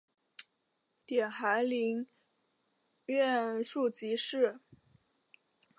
[1.05, 2.07] 点翰林
[3.05, 4.59] 院庶吉士。